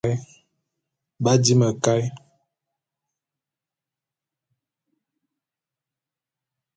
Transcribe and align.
B'adi 1.23 1.53
mekaé. 1.59 2.03